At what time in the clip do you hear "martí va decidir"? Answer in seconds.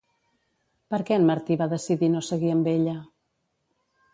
1.27-2.09